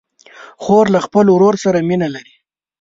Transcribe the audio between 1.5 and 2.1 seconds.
سره مینه